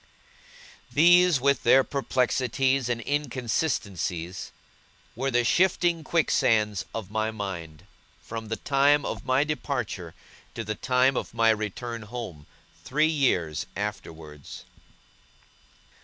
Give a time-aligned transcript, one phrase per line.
[0.91, 4.51] These, with their perplexities and inconsistencies,
[5.15, 7.85] were the shifting quicksands of my mind,
[8.19, 10.15] from the time of my departure
[10.55, 12.47] to the time of my return home,
[12.83, 14.65] three years afterwards.